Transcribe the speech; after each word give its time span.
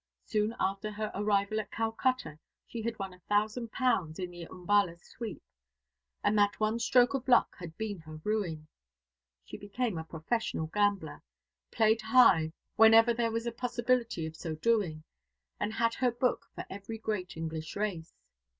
Soon 0.25 0.55
after 0.59 0.89
her 0.93 1.11
arrival 1.13 1.59
at 1.59 1.69
Calcutta 1.69 2.39
she 2.65 2.81
had 2.81 2.97
won 2.97 3.13
a 3.13 3.19
thousand 3.29 3.71
pounds 3.71 4.17
in 4.17 4.31
the 4.31 4.45
Umballa 4.49 4.97
Sweep, 4.97 5.43
and 6.23 6.35
that 6.39 6.59
one 6.59 6.79
stroke 6.79 7.13
of 7.13 7.27
luck 7.27 7.55
had 7.59 7.77
been 7.77 7.99
her 7.99 8.15
ruin. 8.23 8.67
She 9.45 9.57
became 9.57 9.99
a 9.99 10.03
professional 10.03 10.65
gambler, 10.65 11.21
played 11.69 12.01
high 12.01 12.51
whenever 12.77 13.13
there 13.13 13.29
was 13.29 13.45
a 13.45 13.51
possibility 13.51 14.25
of 14.25 14.35
so 14.35 14.55
doing, 14.55 15.03
and 15.59 15.71
had 15.73 15.93
her 15.93 16.09
book 16.09 16.49
for 16.55 16.65
every 16.67 16.97
great 16.97 17.37
English 17.37 17.75
race. 17.75 18.11